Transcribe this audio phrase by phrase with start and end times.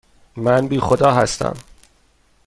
[0.37, 1.57] من بی خدا هستم.